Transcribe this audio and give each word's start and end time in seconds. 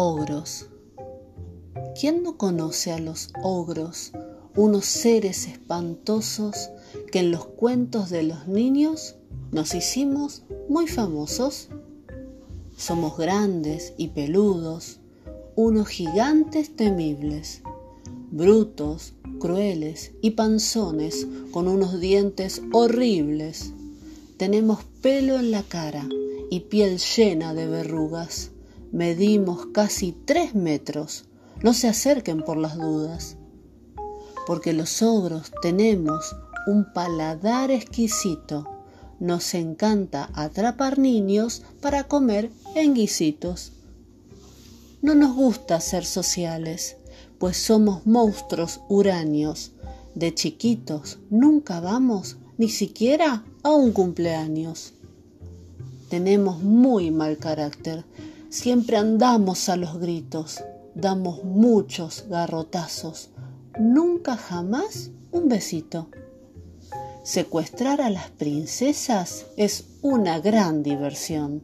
Ogros. 0.00 0.66
¿Quién 2.00 2.22
no 2.22 2.36
conoce 2.36 2.92
a 2.92 3.00
los 3.00 3.32
ogros, 3.42 4.12
unos 4.54 4.84
seres 4.84 5.48
espantosos 5.48 6.70
que 7.10 7.18
en 7.18 7.32
los 7.32 7.46
cuentos 7.46 8.08
de 8.08 8.22
los 8.22 8.46
niños 8.46 9.16
nos 9.50 9.74
hicimos 9.74 10.44
muy 10.68 10.86
famosos? 10.86 11.70
Somos 12.76 13.18
grandes 13.18 13.92
y 13.96 14.06
peludos, 14.10 15.00
unos 15.56 15.88
gigantes 15.88 16.76
temibles, 16.76 17.62
brutos, 18.30 19.14
crueles 19.40 20.12
y 20.22 20.30
panzones 20.30 21.26
con 21.50 21.66
unos 21.66 21.98
dientes 21.98 22.62
horribles. 22.70 23.72
Tenemos 24.36 24.84
pelo 25.02 25.40
en 25.40 25.50
la 25.50 25.64
cara 25.64 26.08
y 26.52 26.60
piel 26.60 26.98
llena 26.98 27.52
de 27.52 27.66
verrugas. 27.66 28.52
Medimos 28.92 29.66
casi 29.66 30.12
tres 30.12 30.54
metros. 30.54 31.24
No 31.62 31.74
se 31.74 31.88
acerquen 31.88 32.42
por 32.42 32.56
las 32.56 32.76
dudas. 32.76 33.36
Porque 34.46 34.72
los 34.72 35.02
ogros 35.02 35.52
tenemos 35.60 36.34
un 36.66 36.92
paladar 36.92 37.70
exquisito. 37.70 38.66
Nos 39.20 39.54
encanta 39.54 40.30
atrapar 40.34 40.98
niños 40.98 41.62
para 41.80 42.04
comer 42.04 42.50
en 42.74 42.94
guisitos. 42.94 43.72
No 45.02 45.14
nos 45.14 45.34
gusta 45.34 45.80
ser 45.80 46.04
sociales, 46.04 46.96
pues 47.38 47.56
somos 47.56 48.06
monstruos 48.06 48.80
uráneos. 48.88 49.72
De 50.14 50.34
chiquitos 50.34 51.18
nunca 51.30 51.80
vamos 51.80 52.36
ni 52.56 52.68
siquiera 52.68 53.44
a 53.62 53.70
un 53.70 53.92
cumpleaños. 53.92 54.94
Tenemos 56.08 56.62
muy 56.62 57.10
mal 57.10 57.38
carácter, 57.38 58.04
siempre 58.48 58.96
andamos 58.96 59.68
a 59.68 59.76
los 59.76 59.98
gritos, 59.98 60.62
damos 60.94 61.44
muchos 61.44 62.24
garrotazos, 62.28 63.30
nunca 63.78 64.36
jamás 64.36 65.10
un 65.30 65.48
besito. 65.48 66.08
Secuestrar 67.22 68.00
a 68.00 68.08
las 68.08 68.30
princesas 68.30 69.46
es 69.56 69.84
una 70.00 70.40
gran 70.40 70.82
diversión. 70.82 71.62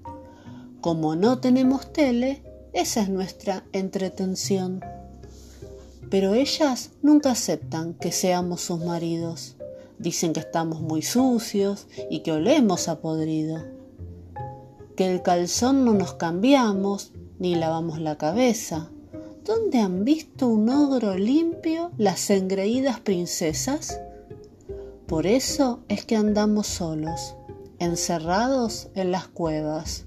Como 0.82 1.16
no 1.16 1.38
tenemos 1.38 1.90
tele, 1.92 2.42
esa 2.74 3.00
es 3.00 3.08
nuestra 3.08 3.64
entretención. 3.72 4.80
Pero 6.10 6.34
ellas 6.34 6.90
nunca 7.00 7.30
aceptan 7.30 7.94
que 7.94 8.12
seamos 8.12 8.60
sus 8.60 8.84
maridos. 8.84 9.56
Dicen 9.98 10.34
que 10.34 10.40
estamos 10.40 10.82
muy 10.82 11.00
sucios 11.00 11.86
y 12.10 12.20
que 12.20 12.32
olemos 12.32 12.88
a 12.88 13.00
podrido. 13.00 13.73
Que 14.96 15.10
el 15.10 15.22
calzón 15.22 15.84
no 15.84 15.92
nos 15.92 16.14
cambiamos 16.14 17.12
ni 17.38 17.54
lavamos 17.54 18.00
la 18.00 18.16
cabeza. 18.16 18.90
¿Dónde 19.44 19.78
han 19.78 20.04
visto 20.04 20.48
un 20.48 20.68
ogro 20.70 21.18
limpio 21.18 21.90
las 21.98 22.30
engreídas 22.30 23.00
princesas? 23.00 24.00
Por 25.06 25.26
eso 25.26 25.80
es 25.88 26.04
que 26.04 26.16
andamos 26.16 26.66
solos, 26.66 27.34
encerrados 27.78 28.88
en 28.94 29.10
las 29.10 29.28
cuevas, 29.28 30.06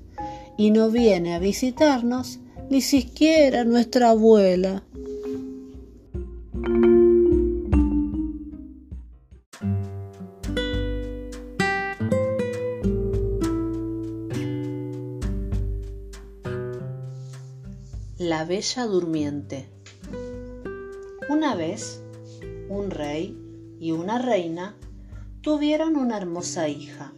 y 0.58 0.72
no 0.72 0.90
viene 0.90 1.36
a 1.36 1.40
visitarnos 1.40 2.40
ni 2.70 2.82
siquiera 2.82 3.64
nuestra 3.64 4.10
abuela. 4.10 4.84
La 18.20 18.46
Bella 18.46 18.88
Durmiente 18.88 19.70
Una 21.30 21.54
vez, 21.54 22.02
un 22.67 22.89
rey 22.89 23.38
y 23.80 23.92
una 23.92 24.17
reina 24.17 24.76
tuvieron 25.42 25.95
una 25.95 26.17
hermosa 26.17 26.67
hija. 26.67 27.14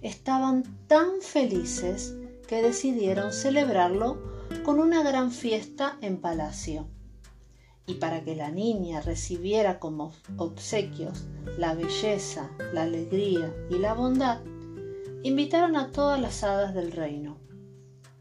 Estaban 0.00 0.62
tan 0.86 1.20
felices 1.20 2.16
que 2.46 2.62
decidieron 2.62 3.34
celebrarlo 3.34 4.16
con 4.64 4.80
una 4.80 5.02
gran 5.02 5.30
fiesta 5.30 5.98
en 6.00 6.22
palacio. 6.22 6.88
Y 7.84 7.96
para 7.96 8.24
que 8.24 8.34
la 8.34 8.50
niña 8.50 9.02
recibiera 9.02 9.78
como 9.78 10.14
obsequios 10.38 11.26
la 11.58 11.74
belleza, 11.74 12.50
la 12.72 12.84
alegría 12.84 13.54
y 13.68 13.76
la 13.76 13.92
bondad, 13.92 14.40
invitaron 15.22 15.76
a 15.76 15.92
todas 15.92 16.18
las 16.18 16.42
hadas 16.44 16.72
del 16.72 16.92
reino. 16.92 17.36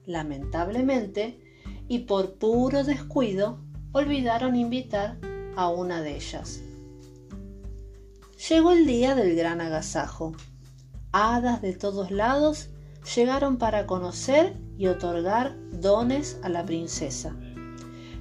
Lamentablemente, 0.06 1.47
y 1.88 2.00
por 2.00 2.36
puro 2.36 2.84
descuido, 2.84 3.60
olvidaron 3.92 4.56
invitar 4.56 5.18
a 5.56 5.70
una 5.70 6.02
de 6.02 6.16
ellas. 6.16 6.62
Llegó 8.50 8.72
el 8.72 8.86
día 8.86 9.16
del 9.16 9.36
gran 9.36 9.62
agasajo. 9.62 10.34
Hadas 11.12 11.62
de 11.62 11.74
todos 11.74 12.12
lados 12.12 12.70
llegaron 13.16 13.58
para 13.58 13.88
conocer 13.88 14.56
y 14.78 14.88
otorgar 14.88 15.56
dones 15.72 16.40
a 16.44 16.50
la 16.50 16.66
princesa. 16.66 17.36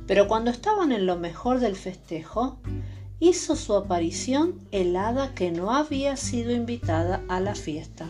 Pero 0.07 0.29
cuando 0.29 0.51
estaban 0.51 0.93
en 0.93 1.05
lo 1.05 1.17
mejor 1.17 1.61
del 1.61 1.77
festejo, 1.77 2.59
hizo 3.19 3.57
su 3.57 3.75
aparición 3.75 4.59
el 4.71 4.97
hada 4.97 5.35
que 5.35 5.51
no 5.51 5.73
había 5.75 6.17
sido 6.17 6.53
invitada 6.53 7.23
a 7.29 7.41
la 7.41 7.55
fiesta. 7.55 8.07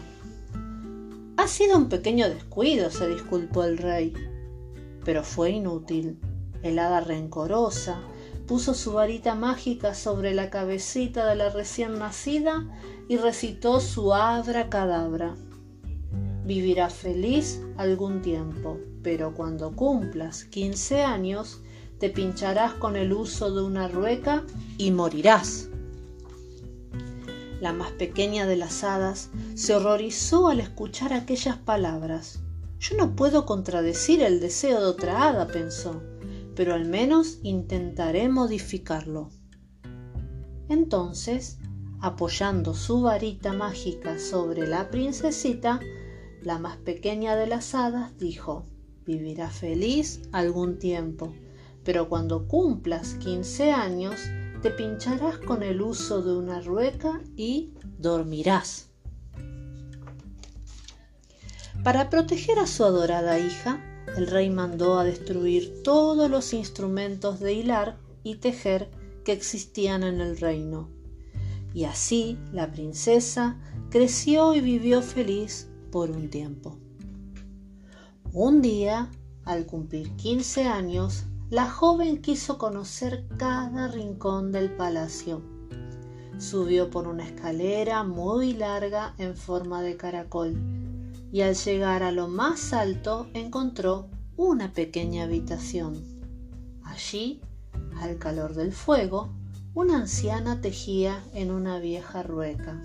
Ha 1.36 1.48
sido 1.48 1.76
un 1.76 1.88
pequeño 1.88 2.28
descuido, 2.28 2.90
se 2.90 3.08
disculpó 3.08 3.64
el 3.64 3.78
rey, 3.78 4.12
pero 5.06 5.22
fue 5.22 5.50
inútil. 5.50 6.18
El 6.64 6.80
hada 6.80 7.00
rencorosa 7.00 8.02
puso 8.48 8.74
su 8.74 8.92
varita 8.92 9.36
mágica 9.36 9.94
sobre 9.94 10.34
la 10.34 10.50
cabecita 10.50 11.26
de 11.26 11.36
la 11.36 11.48
recién 11.48 12.00
nacida 12.00 12.66
y 13.08 13.16
recitó 13.16 13.78
su 13.80 14.12
abra 14.12 14.68
cadabra. 14.68 15.36
Vivirás 16.44 16.92
feliz 16.92 17.62
algún 17.76 18.20
tiempo, 18.20 18.78
pero 19.04 19.32
cuando 19.32 19.76
cumplas 19.76 20.44
15 20.44 21.02
años 21.02 21.60
te 22.00 22.10
pincharás 22.10 22.74
con 22.74 22.96
el 22.96 23.12
uso 23.12 23.54
de 23.54 23.62
una 23.62 23.86
rueca 23.86 24.42
y 24.76 24.90
morirás. 24.90 25.68
La 27.60 27.72
más 27.72 27.92
pequeña 27.92 28.46
de 28.46 28.56
las 28.56 28.82
hadas 28.82 29.30
se 29.54 29.76
horrorizó 29.76 30.48
al 30.48 30.58
escuchar 30.58 31.12
aquellas 31.12 31.58
palabras. 31.58 32.40
Yo 32.78 32.96
no 32.96 33.16
puedo 33.16 33.46
contradecir 33.46 34.22
el 34.22 34.40
deseo 34.40 34.80
de 34.80 34.86
otra 34.86 35.28
hada, 35.28 35.46
pensó 35.46 36.02
pero 36.56 36.74
al 36.74 36.86
menos 36.86 37.38
intentaré 37.42 38.28
modificarlo. 38.28 39.28
Entonces, 40.68 41.58
apoyando 42.00 42.74
su 42.74 43.02
varita 43.02 43.52
mágica 43.52 44.18
sobre 44.18 44.66
la 44.66 44.90
princesita, 44.90 45.78
la 46.42 46.58
más 46.58 46.78
pequeña 46.78 47.36
de 47.36 47.46
las 47.46 47.74
hadas 47.74 48.16
dijo, 48.18 48.64
vivirás 49.04 49.54
feliz 49.54 50.22
algún 50.32 50.78
tiempo, 50.78 51.34
pero 51.84 52.08
cuando 52.08 52.48
cumplas 52.48 53.14
15 53.14 53.70
años, 53.70 54.16
te 54.62 54.70
pincharás 54.70 55.38
con 55.38 55.62
el 55.62 55.82
uso 55.82 56.22
de 56.22 56.34
una 56.36 56.60
rueca 56.60 57.20
y 57.36 57.74
dormirás. 57.98 58.90
Para 61.82 62.10
proteger 62.10 62.58
a 62.58 62.66
su 62.66 62.84
adorada 62.84 63.38
hija, 63.38 63.80
el 64.16 64.26
rey 64.26 64.50
mandó 64.50 64.98
a 64.98 65.04
destruir 65.04 65.82
todos 65.82 66.30
los 66.30 66.52
instrumentos 66.52 67.40
de 67.40 67.54
hilar 67.54 67.98
y 68.22 68.36
tejer 68.36 68.90
que 69.24 69.32
existían 69.32 70.02
en 70.02 70.20
el 70.20 70.38
reino. 70.38 70.88
Y 71.74 71.84
así 71.84 72.38
la 72.52 72.70
princesa 72.72 73.58
creció 73.90 74.54
y 74.54 74.60
vivió 74.60 75.02
feliz 75.02 75.68
por 75.92 76.10
un 76.10 76.30
tiempo. 76.30 76.78
Un 78.32 78.62
día, 78.62 79.10
al 79.44 79.66
cumplir 79.66 80.10
15 80.16 80.64
años, 80.64 81.24
la 81.50 81.70
joven 81.70 82.22
quiso 82.22 82.58
conocer 82.58 83.26
cada 83.36 83.88
rincón 83.88 84.50
del 84.50 84.74
palacio. 84.74 85.42
Subió 86.38 86.90
por 86.90 87.06
una 87.06 87.24
escalera 87.24 88.02
muy 88.02 88.54
larga 88.54 89.14
en 89.18 89.36
forma 89.36 89.82
de 89.82 89.96
caracol 89.96 90.85
y 91.36 91.42
al 91.42 91.54
llegar 91.54 92.02
a 92.02 92.12
lo 92.12 92.28
más 92.28 92.72
alto 92.72 93.28
encontró 93.34 94.08
una 94.38 94.72
pequeña 94.72 95.24
habitación. 95.24 96.02
Allí, 96.82 97.42
al 98.00 98.16
calor 98.16 98.54
del 98.54 98.72
fuego, 98.72 99.34
una 99.74 99.98
anciana 99.98 100.62
tejía 100.62 101.22
en 101.34 101.50
una 101.50 101.78
vieja 101.78 102.22
rueca. 102.22 102.82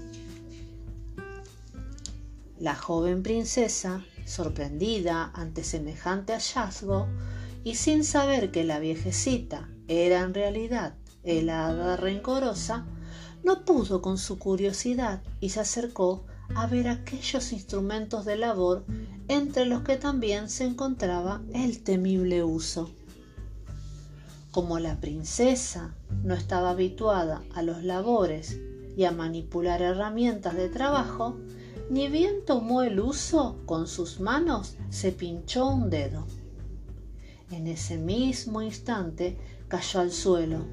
La 2.59 2.75
joven 2.75 3.24
princesa, 3.24 4.03
sorprendida 4.25 5.31
ante 5.33 5.63
semejante 5.63 6.33
hallazgo 6.33 7.07
y 7.63 7.75
sin 7.75 8.04
saber 8.04 8.51
que 8.51 8.65
la 8.65 8.80
viejecita 8.80 9.69
era 9.88 10.24
en 10.24 10.33
realidad 10.33 10.95
el 11.24 11.50
hada 11.50 11.95
rencorosa, 11.95 12.86
no 13.45 13.63
pudo 13.63 14.01
con 14.01 14.18
su 14.18 14.38
curiosidad 14.38 15.24
y 15.39 15.51
se 15.51 15.62
acercó 15.62 16.25
a 16.56 16.68
ver 16.68 16.88
aquellos 16.88 17.53
instrumentos 17.53 18.25
de 18.25 18.38
labor 18.38 18.83
entre 19.27 19.65
los 19.65 19.81
que 19.83 19.98
también 19.98 20.50
se 20.50 20.65
encontraba 20.65 21.42
el 21.53 21.81
temible 21.83 22.44
uso. 22.44 22.89
Como 24.51 24.80
la 24.80 25.00
princesa 25.00 25.94
no 26.24 26.33
estaba 26.33 26.71
habituada 26.71 27.42
a 27.53 27.62
los 27.62 27.83
labores 27.83 28.59
y 28.98 29.06
a 29.06 29.12
manipular 29.12 29.81
herramientas 29.81 30.56
de 30.56 30.68
trabajo, 30.68 31.38
ni 31.89 32.09
bien 32.09 32.45
tomó 32.45 32.83
el 32.83 33.00
uso 33.00 33.57
con 33.65 33.88
sus 33.88 34.19
manos, 34.19 34.75
se 34.89 35.12
pinchó 35.12 35.68
un 35.68 35.89
dedo. 35.89 36.25
En 37.50 37.68
ese 37.68 37.97
mismo 37.97 38.62
instante 38.62 39.38
cayó 39.68 40.00
al 40.01 40.12
suelo, 40.12 40.65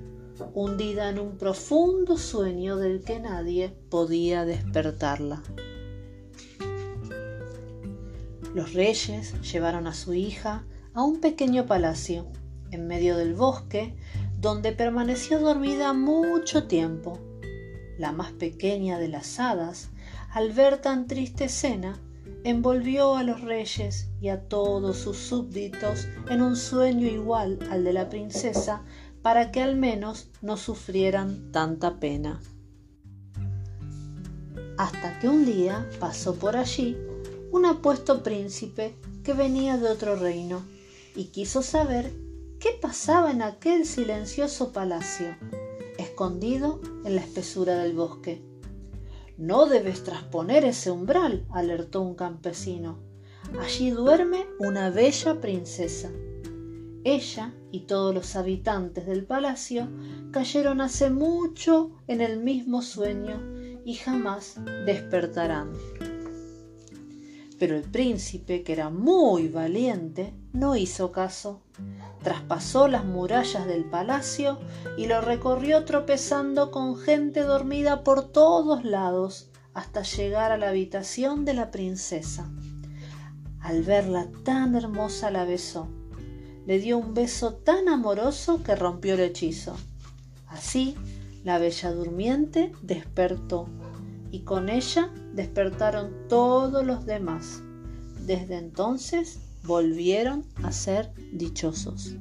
hundida 0.55 1.11
en 1.11 1.19
un 1.19 1.38
profundo 1.38 2.17
sueño 2.17 2.76
del 2.76 3.02
que 3.02 3.20
nadie 3.20 3.75
podía 3.90 4.44
despertarla. 4.44 5.43
Los 8.55 8.73
reyes 8.73 9.40
llevaron 9.43 9.87
a 9.87 9.94
su 9.94 10.14
hija 10.14 10.64
a 10.94 11.02
un 11.02 11.20
pequeño 11.20 11.67
palacio 11.67 12.26
en 12.70 12.87
medio 12.87 13.17
del 13.17 13.35
bosque 13.35 13.94
donde 14.40 14.73
permaneció 14.73 15.40
dormida 15.40 15.93
mucho 15.93 16.64
tiempo. 16.64 17.19
La 17.99 18.12
más 18.12 18.32
pequeña 18.32 18.99
de 18.99 19.08
las 19.08 19.40
hadas, 19.40 19.90
al 20.31 20.52
ver 20.52 20.79
tan 20.79 21.06
triste 21.06 21.44
escena, 21.44 22.00
envolvió 22.44 23.17
a 23.17 23.25
los 23.25 23.40
reyes 23.40 24.08
y 24.20 24.29
a 24.29 24.49
todos 24.49 24.96
sus 24.96 25.17
súbditos 25.17 26.06
en 26.31 26.43
un 26.43 26.56
sueño 26.56 27.06
igual 27.06 27.58
al 27.70 27.85
de 27.85 27.93
la 27.93 28.08
princesa 28.08 28.85
para 29.29 29.53
que 29.53 29.61
al 29.61 29.77
menos 29.77 30.29
no 30.41 30.57
sufrieran 30.57 31.53
tanta 31.53 32.01
pena. 32.01 32.41
Hasta 34.79 35.19
que 35.19 35.29
un 35.29 35.45
día 35.45 35.87
pasó 36.01 36.37
por 36.37 36.57
allí 36.57 36.97
un 37.53 37.67
apuesto 37.67 38.23
príncipe 38.23 38.97
que 39.23 39.35
venía 39.35 39.77
de 39.77 39.91
otro 39.91 40.17
reino 40.17 40.63
y 41.15 41.25
quiso 41.27 41.61
saber 41.61 42.11
qué 42.59 42.71
pasaba 42.81 43.31
en 43.31 43.43
aquel 43.43 43.85
silencioso 43.85 44.73
palacio, 44.73 45.37
escondido 45.99 46.81
en 47.05 47.15
la 47.15 47.21
espesura 47.21 47.77
del 47.81 47.93
bosque. 47.93 48.43
No 49.37 49.67
debes 49.67 50.05
trasponer 50.05 50.65
ese 50.65 50.91
umbral, 50.91 51.47
alertó 51.51 52.01
un 52.01 52.15
campesino. 52.15 52.99
Allí 53.61 53.91
duerme 53.91 54.47
una 54.59 54.89
bella 54.89 55.39
princesa. 55.39 56.09
Ella 57.05 57.55
y 57.71 57.81
todos 57.81 58.15
los 58.15 58.37
habitantes 58.37 59.06
del 59.06 59.25
palacio 59.25 59.89
cayeron 60.31 60.81
hace 60.81 61.11
mucho 61.11 61.93
en 62.06 62.21
el 62.21 62.41
mismo 62.41 62.83
sueño 62.83 63.41
y 63.85 63.95
jamás 63.95 64.61
despertarán. 64.85 65.73
Pero 67.59 67.77
el 67.77 67.83
príncipe, 67.83 68.62
que 68.62 68.73
era 68.73 68.89
muy 68.89 69.49
valiente, 69.49 70.33
no 70.53 70.77
hizo 70.77 71.11
caso. 71.11 71.62
Traspasó 72.23 72.87
las 72.87 73.05
murallas 73.05 73.67
del 73.67 73.85
palacio 73.85 74.59
y 74.97 75.06
lo 75.06 75.21
recorrió 75.21 75.85
tropezando 75.85 76.71
con 76.71 76.97
gente 76.97 77.41
dormida 77.41 78.05
por 78.05 78.31
todos 78.31 78.85
lados 78.85 79.50
hasta 79.75 80.03
llegar 80.03 80.53
a 80.53 80.59
la 80.59 80.69
habitación 80.69 81.45
de 81.45 81.55
la 81.55 81.71
princesa. 81.71 82.50
Al 83.61 83.83
verla 83.83 84.29
tan 84.45 84.75
hermosa 84.77 85.31
la 85.31 85.45
besó. 85.45 85.89
Le 86.69 86.79
dio 86.81 86.99
un 86.99 87.15
beso 87.15 87.55
tan 87.55 87.88
amoroso 87.88 88.62
que 88.62 88.76
rompió 88.76 89.15
el 89.15 89.20
hechizo. 89.20 89.75
Así, 90.49 90.94
la 91.43 91.56
bella 91.56 91.93
durmiente 91.93 92.73
despertó 92.82 93.70
y 94.31 94.41
con 94.41 94.69
ella 94.69 95.11
despertaron 95.32 96.29
todos 96.29 96.85
los 96.85 97.06
demás. 97.06 97.62
Desde 98.26 98.59
entonces 98.59 99.41
volvieron 99.62 100.44
a 100.62 100.70
ser 100.70 101.11
dichosos. 101.32 102.17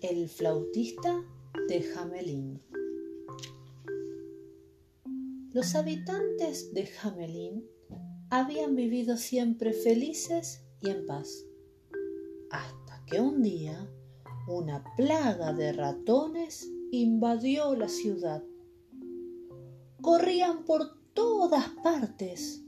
El 0.00 0.28
flautista 0.28 1.22
de 1.68 1.82
Jamelín. 1.82 2.62
Los 5.52 5.74
habitantes 5.74 6.72
de 6.74 6.86
Jamelín 6.86 7.64
habían 8.30 8.76
vivido 8.76 9.16
siempre 9.16 9.72
felices 9.72 10.64
y 10.80 10.90
en 10.90 11.06
paz, 11.06 11.46
hasta 12.50 13.04
que 13.06 13.20
un 13.20 13.42
día 13.42 13.90
una 14.46 14.84
plaga 14.96 15.52
de 15.52 15.72
ratones 15.72 16.70
invadió 16.90 17.74
la 17.74 17.88
ciudad. 17.88 18.42
Corrían 20.00 20.64
por 20.64 20.98
todas 21.12 21.68
partes. 21.82 22.64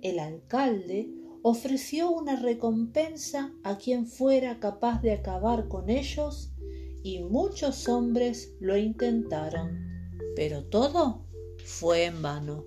El 0.00 0.18
alcalde 0.18 1.12
ofreció 1.42 2.10
una 2.10 2.36
recompensa 2.36 3.52
a 3.64 3.76
quien 3.76 4.06
fuera 4.06 4.60
capaz 4.60 5.02
de 5.02 5.12
acabar 5.12 5.68
con 5.68 5.90
ellos 5.90 6.51
y 7.02 7.22
muchos 7.22 7.88
hombres 7.88 8.54
lo 8.60 8.76
intentaron, 8.76 9.78
pero 10.36 10.64
todo 10.64 11.26
fue 11.64 12.04
en 12.04 12.22
vano. 12.22 12.64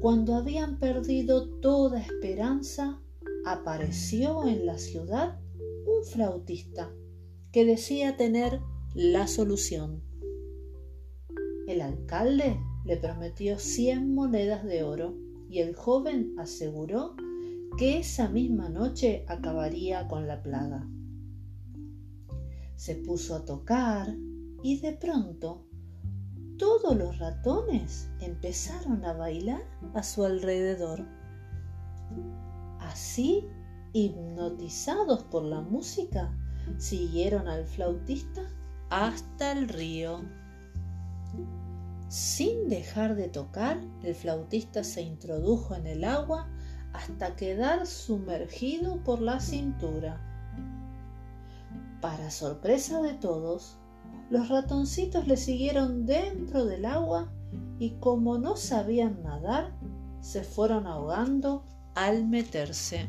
Cuando 0.00 0.34
habían 0.34 0.78
perdido 0.78 1.48
toda 1.60 2.00
esperanza, 2.00 3.00
apareció 3.44 4.46
en 4.46 4.66
la 4.66 4.78
ciudad 4.78 5.40
un 5.86 6.04
flautista 6.04 6.92
que 7.52 7.64
decía 7.64 8.16
tener 8.16 8.60
la 8.94 9.26
solución. 9.26 10.02
El 11.66 11.80
alcalde 11.80 12.56
le 12.84 12.96
prometió 12.96 13.58
cien 13.58 14.14
monedas 14.14 14.64
de 14.64 14.84
oro 14.84 15.16
y 15.50 15.60
el 15.60 15.74
joven 15.74 16.34
aseguró 16.38 17.16
que 17.76 17.98
esa 17.98 18.28
misma 18.28 18.68
noche 18.68 19.24
acabaría 19.26 20.06
con 20.08 20.26
la 20.26 20.42
plaga. 20.42 20.88
Se 22.76 22.94
puso 22.94 23.34
a 23.34 23.44
tocar 23.44 24.14
y 24.62 24.80
de 24.80 24.92
pronto 24.92 25.66
todos 26.58 26.96
los 26.96 27.18
ratones 27.18 28.08
empezaron 28.20 29.04
a 29.04 29.12
bailar 29.12 29.62
a 29.94 30.02
su 30.02 30.24
alrededor. 30.24 31.04
Así, 32.80 33.46
hipnotizados 33.92 35.24
por 35.24 35.42
la 35.44 35.60
música, 35.60 36.32
siguieron 36.78 37.48
al 37.48 37.66
flautista 37.66 38.42
hasta 38.90 39.52
el 39.52 39.68
río. 39.68 40.22
Sin 42.08 42.68
dejar 42.68 43.16
de 43.16 43.28
tocar, 43.28 43.80
el 44.02 44.14
flautista 44.14 44.84
se 44.84 45.02
introdujo 45.02 45.74
en 45.74 45.86
el 45.86 46.04
agua 46.04 46.48
hasta 46.92 47.36
quedar 47.36 47.86
sumergido 47.86 49.02
por 49.02 49.20
la 49.20 49.40
cintura. 49.40 50.35
Para 52.06 52.30
sorpresa 52.30 53.02
de 53.02 53.14
todos, 53.14 53.78
los 54.30 54.48
ratoncitos 54.48 55.26
le 55.26 55.36
siguieron 55.36 56.06
dentro 56.06 56.64
del 56.64 56.84
agua 56.84 57.32
y 57.80 57.98
como 57.98 58.38
no 58.38 58.54
sabían 58.54 59.24
nadar, 59.24 59.76
se 60.20 60.44
fueron 60.44 60.86
ahogando 60.86 61.64
al 61.96 62.24
meterse. 62.24 63.08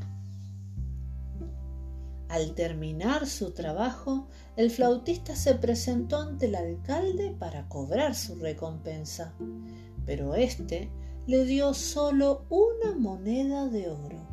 Al 2.28 2.56
terminar 2.56 3.28
su 3.28 3.52
trabajo, 3.52 4.30
el 4.56 4.72
flautista 4.72 5.36
se 5.36 5.54
presentó 5.54 6.18
ante 6.18 6.48
el 6.48 6.56
alcalde 6.56 7.36
para 7.38 7.70
cobrar 7.70 8.16
su 8.16 8.34
recompensa, 8.34 9.32
pero 10.08 10.34
éste 10.34 10.90
le 11.28 11.46
dio 11.46 11.76
solo 11.76 12.46
una 12.50 12.96
moneda 12.98 13.68
de 13.68 13.92
oro. 13.92 14.27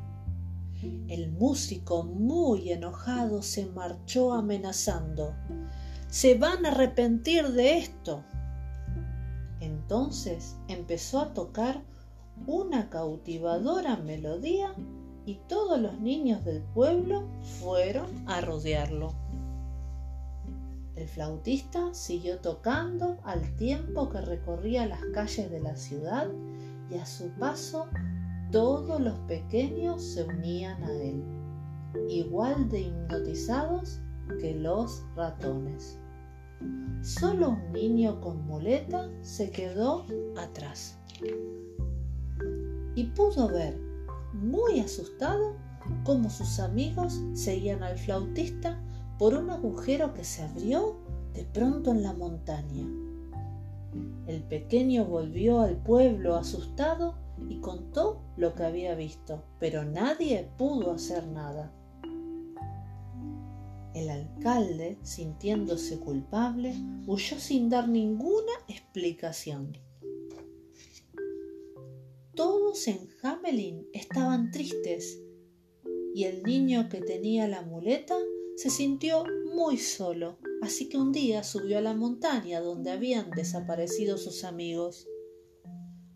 El 1.08 1.32
músico, 1.32 2.04
muy 2.04 2.70
enojado, 2.72 3.42
se 3.42 3.66
marchó 3.66 4.32
amenazando 4.32 5.34
se 6.14 6.38
van 6.38 6.64
a 6.64 6.68
arrepentir 6.68 7.48
de 7.48 7.76
esto. 7.76 8.22
Entonces 9.58 10.54
empezó 10.68 11.18
a 11.18 11.34
tocar 11.34 11.82
una 12.46 12.88
cautivadora 12.88 13.96
melodía 13.96 14.72
y 15.26 15.40
todos 15.48 15.80
los 15.80 15.98
niños 15.98 16.44
del 16.44 16.62
pueblo 16.62 17.26
fueron 17.58 18.06
a 18.28 18.40
rodearlo. 18.40 19.12
El 20.94 21.08
flautista 21.08 21.92
siguió 21.92 22.38
tocando 22.38 23.18
al 23.24 23.56
tiempo 23.56 24.08
que 24.08 24.20
recorría 24.20 24.86
las 24.86 25.00
calles 25.12 25.50
de 25.50 25.58
la 25.58 25.74
ciudad 25.74 26.28
y 26.92 26.98
a 26.98 27.06
su 27.06 27.28
paso 27.30 27.88
todos 28.50 29.00
los 29.00 29.18
pequeños 29.20 30.02
se 30.02 30.24
unían 30.24 30.82
a 30.82 30.92
él, 30.92 31.22
igual 32.08 32.68
de 32.68 32.82
hipnotizados 32.82 34.00
que 34.40 34.54
los 34.54 35.04
ratones. 35.16 35.98
Solo 37.02 37.50
un 37.50 37.72
niño 37.72 38.20
con 38.20 38.46
muleta 38.46 39.10
se 39.22 39.50
quedó 39.50 40.06
atrás 40.36 40.98
y 42.94 43.04
pudo 43.04 43.48
ver, 43.48 43.78
muy 44.32 44.80
asustado, 44.80 45.56
cómo 46.04 46.30
sus 46.30 46.60
amigos 46.60 47.20
seguían 47.34 47.82
al 47.82 47.98
flautista 47.98 48.80
por 49.18 49.34
un 49.34 49.50
agujero 49.50 50.14
que 50.14 50.24
se 50.24 50.42
abrió 50.42 50.96
de 51.34 51.44
pronto 51.44 51.90
en 51.90 52.02
la 52.02 52.12
montaña. 52.12 52.86
El 54.26 54.42
pequeño 54.44 55.04
volvió 55.04 55.60
al 55.60 55.76
pueblo 55.76 56.36
asustado 56.36 57.14
y 57.48 57.60
contó 57.60 58.22
lo 58.36 58.54
que 58.54 58.64
había 58.64 58.94
visto, 58.94 59.44
pero 59.58 59.84
nadie 59.84 60.48
pudo 60.56 60.92
hacer 60.92 61.26
nada. 61.26 61.72
El 63.94 64.10
alcalde, 64.10 64.98
sintiéndose 65.02 66.00
culpable, 66.00 66.74
huyó 67.06 67.38
sin 67.38 67.68
dar 67.68 67.88
ninguna 67.88 68.52
explicación. 68.68 69.78
Todos 72.34 72.88
en 72.88 73.08
Hamelin 73.22 73.86
estaban 73.92 74.50
tristes 74.50 75.20
y 76.12 76.24
el 76.24 76.42
niño 76.42 76.88
que 76.88 77.00
tenía 77.00 77.46
la 77.46 77.62
muleta 77.62 78.16
se 78.56 78.70
sintió 78.70 79.24
muy 79.54 79.78
solo, 79.78 80.38
así 80.62 80.88
que 80.88 80.96
un 80.96 81.12
día 81.12 81.44
subió 81.44 81.78
a 81.78 81.80
la 81.80 81.94
montaña 81.94 82.60
donde 82.60 82.90
habían 82.90 83.30
desaparecido 83.30 84.18
sus 84.18 84.42
amigos. 84.42 85.06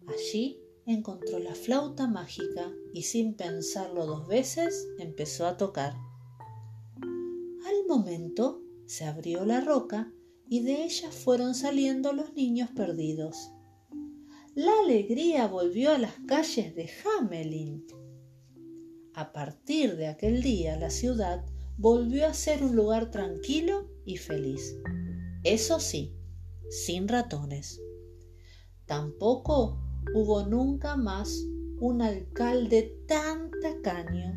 Allí 0.08 0.60
encontró 0.88 1.38
la 1.38 1.54
flauta 1.54 2.06
mágica 2.06 2.72
y 2.94 3.02
sin 3.02 3.34
pensarlo 3.34 4.06
dos 4.06 4.26
veces 4.26 4.88
empezó 4.98 5.46
a 5.46 5.56
tocar. 5.56 5.94
Al 7.02 7.86
momento 7.86 8.62
se 8.86 9.04
abrió 9.04 9.44
la 9.44 9.60
roca 9.60 10.10
y 10.48 10.62
de 10.62 10.84
ella 10.84 11.10
fueron 11.10 11.54
saliendo 11.54 12.12
los 12.12 12.32
niños 12.32 12.70
perdidos. 12.70 13.52
La 14.54 14.72
alegría 14.82 15.46
volvió 15.46 15.92
a 15.92 15.98
las 15.98 16.14
calles 16.26 16.74
de 16.74 16.90
Hamelin. 17.04 17.86
A 19.14 19.32
partir 19.32 19.96
de 19.96 20.06
aquel 20.06 20.42
día 20.42 20.76
la 20.76 20.90
ciudad 20.90 21.44
volvió 21.76 22.26
a 22.26 22.34
ser 22.34 22.64
un 22.64 22.74
lugar 22.74 23.10
tranquilo 23.10 23.90
y 24.04 24.16
feliz. 24.16 24.74
Eso 25.44 25.80
sí, 25.80 26.16
sin 26.70 27.08
ratones. 27.08 27.80
Tampoco 28.86 29.87
hubo 30.14 30.44
nunca 30.46 30.96
más 30.96 31.46
un 31.80 32.02
alcalde 32.02 32.96
tan 33.06 33.50
tacaño, 33.62 34.36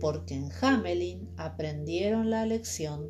porque 0.00 0.34
en 0.34 0.48
Hamelin 0.60 1.28
aprendieron 1.36 2.30
la 2.30 2.44
lección. 2.46 3.08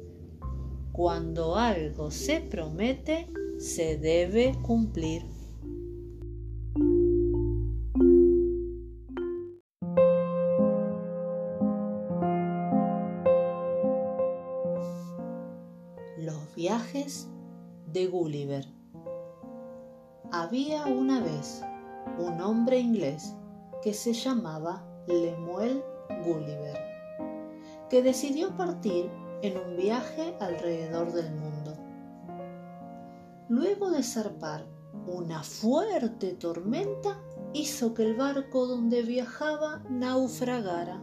Cuando 0.92 1.56
algo 1.56 2.10
se 2.10 2.40
promete, 2.40 3.26
se 3.58 3.96
debe 3.98 4.56
cumplir. 4.62 5.24
Los 16.18 16.54
viajes 16.54 17.28
de 17.92 18.06
Gulliver. 18.06 18.66
Había 20.32 20.86
una 20.86 21.20
vez 21.20 21.62
un 22.20 22.40
hombre 22.40 22.78
inglés 22.78 23.34
que 23.82 23.94
se 23.94 24.12
llamaba 24.12 24.84
Lemuel 25.06 25.82
Gulliver, 26.24 26.78
que 27.88 28.02
decidió 28.02 28.56
partir 28.56 29.10
en 29.42 29.56
un 29.56 29.76
viaje 29.76 30.36
alrededor 30.40 31.12
del 31.12 31.34
mundo. 31.34 31.76
Luego 33.48 33.90
de 33.90 34.02
zarpar, 34.02 34.66
una 35.06 35.42
fuerte 35.42 36.34
tormenta 36.34 37.20
hizo 37.54 37.94
que 37.94 38.02
el 38.02 38.16
barco 38.16 38.66
donde 38.66 39.02
viajaba 39.02 39.82
naufragara, 39.88 41.02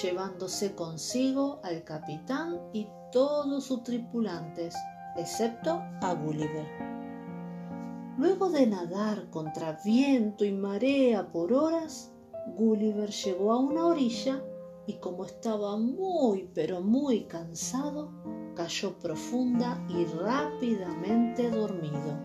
llevándose 0.00 0.74
consigo 0.74 1.60
al 1.64 1.82
capitán 1.82 2.60
y 2.72 2.88
todos 3.10 3.64
sus 3.64 3.82
tripulantes, 3.82 4.74
excepto 5.16 5.82
a 6.00 6.14
Gulliver. 6.14 6.87
Luego 8.18 8.50
de 8.50 8.66
nadar 8.66 9.30
contra 9.30 9.78
viento 9.84 10.44
y 10.44 10.50
marea 10.50 11.30
por 11.30 11.52
horas, 11.52 12.10
Gulliver 12.56 13.10
llegó 13.10 13.52
a 13.52 13.60
una 13.60 13.86
orilla 13.86 14.42
y 14.88 14.94
como 14.94 15.24
estaba 15.24 15.76
muy 15.76 16.50
pero 16.52 16.80
muy 16.80 17.26
cansado, 17.26 18.10
cayó 18.56 18.98
profunda 18.98 19.80
y 19.88 20.04
rápidamente 20.04 21.48
dormido. 21.48 22.18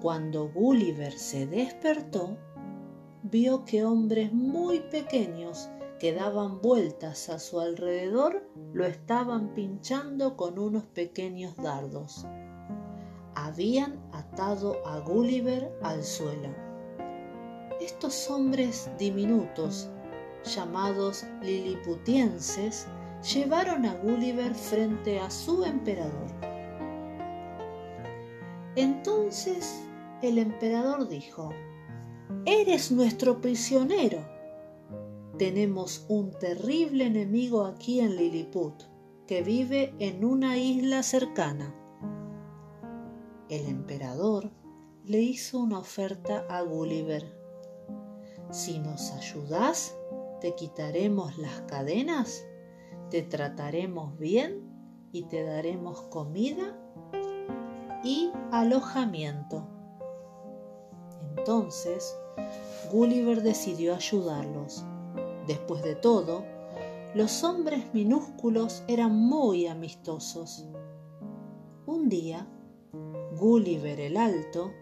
Cuando 0.00 0.48
Gulliver 0.48 1.12
se 1.12 1.46
despertó, 1.46 2.38
vio 3.24 3.66
que 3.66 3.84
hombres 3.84 4.32
muy 4.32 4.80
pequeños 4.80 5.68
que 5.98 6.14
daban 6.14 6.62
vueltas 6.62 7.28
a 7.28 7.38
su 7.38 7.60
alrededor 7.60 8.48
lo 8.72 8.86
estaban 8.86 9.52
pinchando 9.52 10.34
con 10.34 10.58
unos 10.58 10.84
pequeños 10.84 11.54
dardos 11.56 12.26
habían 13.44 14.00
atado 14.12 14.80
a 14.86 15.00
Gulliver 15.00 15.70
al 15.82 16.02
suelo. 16.02 16.48
Estos 17.78 18.30
hombres 18.30 18.90
diminutos, 18.98 19.90
llamados 20.44 21.26
liliputienses, 21.42 22.86
llevaron 23.34 23.84
a 23.84 23.96
Gulliver 23.96 24.54
frente 24.54 25.20
a 25.20 25.30
su 25.30 25.62
emperador. 25.62 26.30
Entonces 28.76 29.84
el 30.22 30.38
emperador 30.38 31.06
dijo, 31.06 31.52
Eres 32.46 32.90
nuestro 32.90 33.42
prisionero. 33.42 34.24
Tenemos 35.36 36.06
un 36.08 36.30
terrible 36.38 37.04
enemigo 37.04 37.66
aquí 37.66 38.00
en 38.00 38.16
Lilliput, 38.16 38.84
que 39.26 39.42
vive 39.42 39.94
en 39.98 40.24
una 40.24 40.56
isla 40.56 41.02
cercana 41.02 41.74
el 43.48 43.66
emperador 43.66 44.50
le 45.04 45.20
hizo 45.20 45.58
una 45.58 45.78
oferta 45.78 46.46
a 46.48 46.62
Gulliver. 46.62 47.24
Si 48.50 48.78
nos 48.78 49.12
ayudas, 49.12 49.94
te 50.40 50.54
quitaremos 50.54 51.36
las 51.38 51.62
cadenas, 51.62 52.44
te 53.10 53.22
trataremos 53.22 54.18
bien 54.18 54.62
y 55.12 55.24
te 55.24 55.42
daremos 55.42 56.02
comida 56.02 56.78
y 58.02 58.30
alojamiento. 58.50 59.66
Entonces, 61.36 62.16
Gulliver 62.92 63.42
decidió 63.42 63.94
ayudarlos. 63.94 64.84
Después 65.46 65.82
de 65.82 65.94
todo, 65.94 66.44
los 67.14 67.44
hombres 67.44 67.92
minúsculos 67.92 68.82
eran 68.88 69.14
muy 69.14 69.66
amistosos. 69.66 70.66
Un 71.86 72.08
día, 72.08 72.46
Gulliver 73.38 74.00
el 74.00 74.16
Alto 74.16 74.72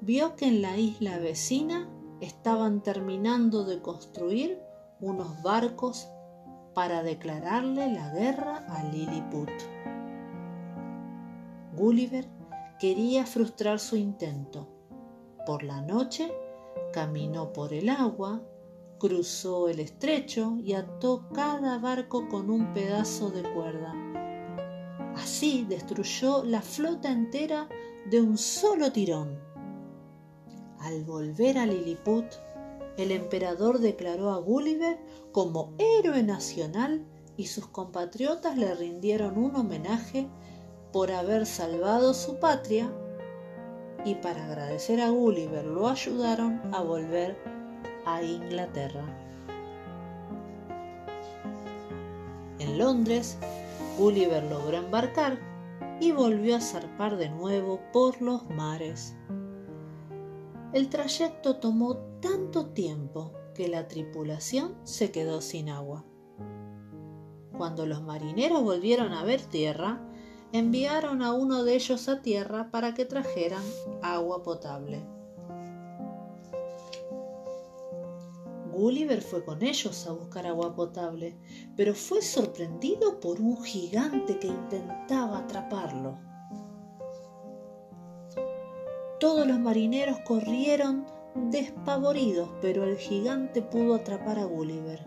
vio 0.00 0.36
que 0.36 0.46
en 0.46 0.62
la 0.62 0.76
isla 0.76 1.18
vecina 1.18 1.88
estaban 2.20 2.82
terminando 2.82 3.64
de 3.64 3.80
construir 3.80 4.60
unos 5.00 5.42
barcos 5.42 6.08
para 6.74 7.02
declararle 7.02 7.92
la 7.92 8.10
guerra 8.10 8.64
a 8.68 8.84
Lilliput. 8.84 9.50
Gulliver 11.76 12.26
quería 12.78 13.26
frustrar 13.26 13.78
su 13.78 13.96
intento. 13.96 14.68
Por 15.46 15.62
la 15.62 15.80
noche 15.80 16.32
caminó 16.92 17.52
por 17.52 17.72
el 17.72 17.88
agua, 17.88 18.42
cruzó 18.98 19.68
el 19.68 19.80
estrecho 19.80 20.58
y 20.62 20.74
ató 20.74 21.28
cada 21.34 21.78
barco 21.78 22.28
con 22.28 22.50
un 22.50 22.72
pedazo 22.74 23.30
de 23.30 23.42
cuerda. 23.42 24.09
Así 25.20 25.66
destruyó 25.68 26.44
la 26.44 26.62
flota 26.62 27.10
entera 27.10 27.68
de 28.06 28.22
un 28.22 28.38
solo 28.38 28.90
tirón. 28.90 29.38
Al 30.78 31.04
volver 31.04 31.58
a 31.58 31.66
Lilliput, 31.66 32.24
el 32.96 33.10
emperador 33.12 33.80
declaró 33.80 34.30
a 34.30 34.38
Gulliver 34.38 34.98
como 35.32 35.74
héroe 35.76 36.22
nacional 36.22 37.04
y 37.36 37.48
sus 37.48 37.66
compatriotas 37.66 38.56
le 38.56 38.74
rindieron 38.74 39.36
un 39.36 39.54
homenaje 39.56 40.26
por 40.90 41.12
haber 41.12 41.44
salvado 41.44 42.14
su 42.14 42.38
patria 42.38 42.90
y 44.06 44.14
para 44.14 44.46
agradecer 44.46 45.02
a 45.02 45.10
Gulliver 45.10 45.66
lo 45.66 45.86
ayudaron 45.86 46.62
a 46.72 46.80
volver 46.80 47.36
a 48.06 48.22
Inglaterra. 48.22 49.04
En 52.58 52.78
Londres, 52.78 53.36
Gulliver 54.00 54.42
logró 54.44 54.78
embarcar 54.78 55.38
y 56.00 56.12
volvió 56.12 56.56
a 56.56 56.60
zarpar 56.62 57.18
de 57.18 57.28
nuevo 57.28 57.82
por 57.92 58.22
los 58.22 58.48
mares. 58.48 59.14
El 60.72 60.88
trayecto 60.88 61.56
tomó 61.56 61.98
tanto 62.22 62.68
tiempo 62.68 63.34
que 63.54 63.68
la 63.68 63.88
tripulación 63.88 64.74
se 64.84 65.10
quedó 65.10 65.42
sin 65.42 65.68
agua. 65.68 66.06
Cuando 67.58 67.84
los 67.84 68.00
marineros 68.00 68.62
volvieron 68.62 69.12
a 69.12 69.22
ver 69.22 69.42
tierra, 69.42 70.00
enviaron 70.52 71.20
a 71.20 71.34
uno 71.34 71.62
de 71.62 71.74
ellos 71.74 72.08
a 72.08 72.22
tierra 72.22 72.70
para 72.70 72.94
que 72.94 73.04
trajeran 73.04 73.62
agua 74.00 74.42
potable. 74.42 75.04
Gulliver 78.80 79.20
fue 79.20 79.44
con 79.44 79.62
ellos 79.62 80.06
a 80.06 80.12
buscar 80.12 80.46
agua 80.46 80.74
potable, 80.74 81.36
pero 81.76 81.94
fue 81.94 82.22
sorprendido 82.22 83.20
por 83.20 83.38
un 83.38 83.62
gigante 83.62 84.38
que 84.38 84.46
intentaba 84.46 85.40
atraparlo. 85.40 86.18
Todos 89.20 89.46
los 89.46 89.60
marineros 89.60 90.20
corrieron 90.20 91.04
despavoridos, 91.50 92.48
pero 92.62 92.84
el 92.84 92.96
gigante 92.96 93.60
pudo 93.60 93.96
atrapar 93.96 94.38
a 94.38 94.46
Gulliver. 94.46 95.06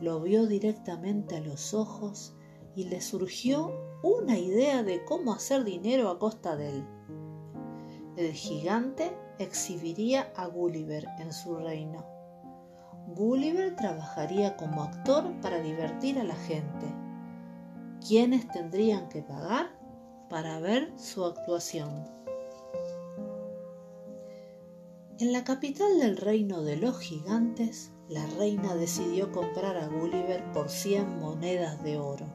Lo 0.00 0.20
vio 0.20 0.46
directamente 0.48 1.36
a 1.36 1.40
los 1.40 1.72
ojos 1.72 2.34
y 2.74 2.86
le 2.86 3.00
surgió 3.00 3.70
una 4.02 4.36
idea 4.40 4.82
de 4.82 5.04
cómo 5.04 5.34
hacer 5.34 5.62
dinero 5.62 6.08
a 6.08 6.18
costa 6.18 6.56
de 6.56 6.70
él. 6.70 6.86
El 8.16 8.32
gigante 8.32 9.16
exhibiría 9.38 10.32
a 10.34 10.48
Gulliver 10.48 11.06
en 11.20 11.32
su 11.32 11.54
reino. 11.54 12.13
Gulliver 13.08 13.76
trabajaría 13.76 14.56
como 14.56 14.82
actor 14.82 15.30
para 15.40 15.60
divertir 15.60 16.18
a 16.18 16.24
la 16.24 16.34
gente. 16.34 16.86
¿Quiénes 18.06 18.48
tendrían 18.48 19.08
que 19.08 19.22
pagar 19.22 19.70
para 20.28 20.58
ver 20.60 20.92
su 20.96 21.24
actuación? 21.24 22.06
En 25.18 25.32
la 25.32 25.44
capital 25.44 25.98
del 26.00 26.16
reino 26.16 26.62
de 26.62 26.76
los 26.76 26.98
gigantes, 26.98 27.92
la 28.08 28.26
reina 28.38 28.74
decidió 28.74 29.30
comprar 29.32 29.76
a 29.76 29.86
Gulliver 29.86 30.42
por 30.52 30.68
100 30.68 31.20
monedas 31.20 31.82
de 31.84 31.98
oro. 31.98 32.26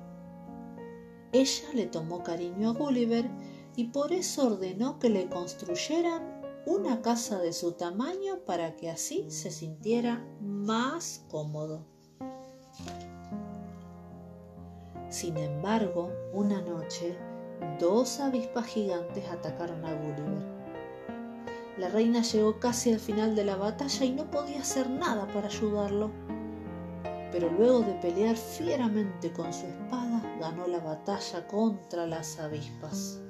Ella 1.31 1.67
le 1.73 1.87
tomó 1.87 2.23
cariño 2.23 2.69
a 2.69 2.73
Gulliver 2.73 3.29
y 3.75 3.85
por 3.85 4.13
eso 4.13 4.47
ordenó 4.47 4.97
que 4.97 5.09
le 5.09 5.29
construyeran 5.29 6.39
una 6.65 7.01
casa 7.01 7.39
de 7.39 7.53
su 7.53 7.73
tamaño 7.73 8.45
para 8.45 8.75
que 8.75 8.89
así 8.89 9.29
se 9.29 9.51
sintiera 9.51 10.25
más 10.59 11.23
cómodo. 11.29 11.85
Sin 15.09 15.37
embargo, 15.37 16.11
una 16.33 16.61
noche, 16.61 17.17
dos 17.79 18.19
avispas 18.19 18.65
gigantes 18.65 19.25
atacaron 19.29 19.85
a 19.85 19.93
Gulliver. 19.93 20.59
La 21.77 21.87
reina 21.87 22.21
llegó 22.21 22.59
casi 22.59 22.91
al 22.91 22.99
final 22.99 23.37
de 23.37 23.45
la 23.45 23.55
batalla 23.55 24.05
y 24.05 24.11
no 24.11 24.29
podía 24.29 24.59
hacer 24.59 24.89
nada 24.89 25.27
para 25.27 25.47
ayudarlo. 25.47 26.11
Pero 27.31 27.49
luego 27.51 27.79
de 27.79 27.93
pelear 27.93 28.35
fieramente 28.35 29.31
con 29.31 29.53
su 29.53 29.65
espada, 29.65 30.21
ganó 30.41 30.67
la 30.67 30.79
batalla 30.79 31.47
contra 31.47 32.05
las 32.05 32.37
avispas. 32.37 33.21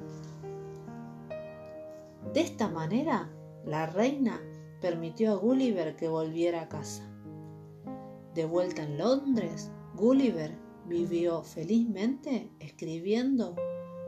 De 2.33 2.41
esta 2.41 2.69
manera, 2.69 3.29
la 3.65 3.85
reina 3.85 4.41
permitió 4.81 5.33
a 5.33 5.35
Gulliver 5.35 5.95
que 5.95 6.07
volviera 6.07 6.63
a 6.63 6.69
casa. 6.69 7.08
De 8.33 8.45
vuelta 8.45 8.83
en 8.83 8.97
Londres, 8.97 9.71
Gulliver 9.95 10.57
vivió 10.85 11.43
felizmente 11.43 12.51
escribiendo 12.59 13.55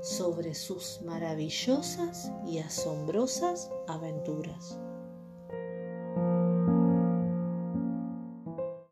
sobre 0.01 0.55
sus 0.55 1.01
maravillosas 1.05 2.31
y 2.45 2.59
asombrosas 2.59 3.71
aventuras. 3.87 4.80